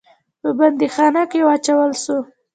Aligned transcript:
په 0.41 0.49
بندیخانه 0.57 1.23
کې 1.31 1.39
واچول 1.47 1.91
سو. 2.03 2.17